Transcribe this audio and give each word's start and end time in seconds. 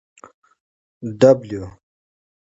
W 0.99 1.67